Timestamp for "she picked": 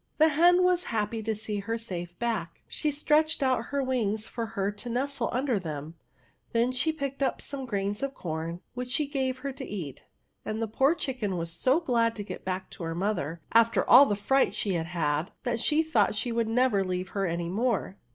6.71-7.21